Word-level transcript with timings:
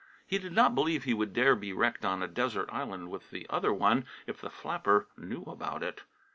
He 0.25 0.39
did 0.39 0.53
not 0.53 0.73
believe 0.73 1.03
he 1.03 1.13
would 1.13 1.31
dare 1.31 1.55
be 1.55 1.73
wrecked 1.73 2.03
on 2.03 2.23
a 2.23 2.27
desert 2.27 2.67
island 2.73 3.11
with 3.11 3.29
the 3.29 3.45
other 3.51 3.71
one, 3.71 4.05
if 4.25 4.41
the 4.41 4.49
flapper 4.49 5.07
knew 5.15 5.43
about 5.43 5.83
it. 5.83 6.01